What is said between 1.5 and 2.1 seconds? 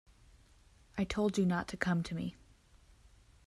to come